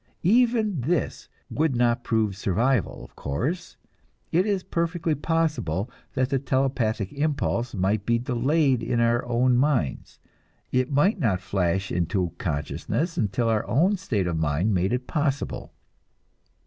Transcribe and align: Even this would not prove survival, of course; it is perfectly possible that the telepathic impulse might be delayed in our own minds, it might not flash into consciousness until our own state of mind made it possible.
Even 0.23 0.81
this 0.81 1.29
would 1.51 1.75
not 1.75 2.03
prove 2.03 2.35
survival, 2.35 3.03
of 3.03 3.15
course; 3.15 3.77
it 4.31 4.47
is 4.47 4.63
perfectly 4.63 5.13
possible 5.13 5.91
that 6.15 6.29
the 6.29 6.39
telepathic 6.39 7.13
impulse 7.13 7.75
might 7.75 8.03
be 8.03 8.17
delayed 8.17 8.81
in 8.81 8.99
our 8.99 9.23
own 9.27 9.55
minds, 9.55 10.17
it 10.71 10.91
might 10.91 11.19
not 11.19 11.39
flash 11.39 11.91
into 11.91 12.31
consciousness 12.39 13.15
until 13.15 13.47
our 13.47 13.67
own 13.67 13.95
state 13.95 14.25
of 14.25 14.39
mind 14.39 14.73
made 14.73 14.91
it 14.91 15.05
possible. 15.05 15.71